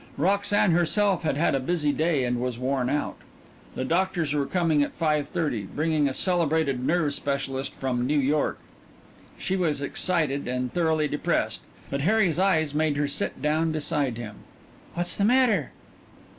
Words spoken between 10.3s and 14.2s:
and thoroughly depressed, but Harry's eyes made her sit down beside